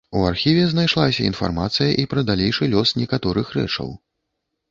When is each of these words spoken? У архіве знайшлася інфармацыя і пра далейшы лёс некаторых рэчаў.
У 0.19 0.21
архіве 0.27 0.61
знайшлася 0.69 1.25
інфармацыя 1.31 1.91
і 2.03 2.07
пра 2.13 2.23
далейшы 2.29 2.71
лёс 2.73 2.95
некаторых 3.01 3.53
рэчаў. 3.59 3.93